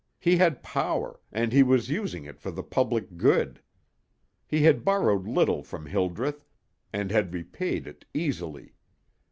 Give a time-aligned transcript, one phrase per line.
[0.17, 3.61] He had power, and he was using it for the public good.
[4.47, 6.43] He had borrowed little from Hildreth,
[6.91, 8.73] and had repaid it easily.